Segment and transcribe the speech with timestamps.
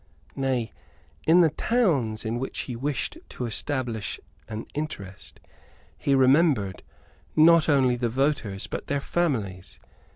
[0.35, 0.71] Nay,
[1.27, 5.39] in the towns in which he wished to establish an interest,
[5.95, 6.81] he remembered,
[7.35, 9.79] not only the voters, but their families.